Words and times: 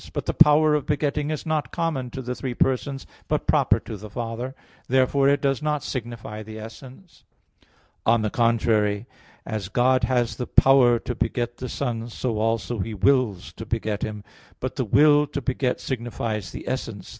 But 0.13 0.25
the 0.25 0.33
power 0.33 0.73
of 0.73 0.87
begetting 0.87 1.29
is 1.29 1.45
not 1.45 1.71
common 1.71 2.09
to 2.09 2.23
the 2.23 2.33
three 2.33 2.55
persons, 2.55 3.05
but 3.27 3.45
proper 3.45 3.79
to 3.81 3.95
the 3.97 4.09
Father. 4.09 4.55
Therefore 4.87 5.29
it 5.29 5.41
does 5.43 5.61
not 5.61 5.83
signify 5.83 6.41
the 6.41 6.57
essence. 6.57 7.23
On 8.03 8.23
the 8.23 8.31
contrary, 8.31 9.05
As 9.45 9.69
God 9.69 10.05
has 10.05 10.37
the 10.37 10.47
power 10.47 10.97
to 10.97 11.13
beget 11.13 11.57
the 11.57 11.69
Son, 11.69 12.09
so 12.09 12.39
also 12.39 12.79
He 12.79 12.95
wills 12.95 13.53
to 13.53 13.63
beget 13.63 14.01
Him. 14.01 14.23
But 14.59 14.75
the 14.75 14.85
will 14.85 15.27
to 15.27 15.39
beget 15.39 15.79
signifies 15.79 16.51
the 16.51 16.67
essence. 16.67 17.07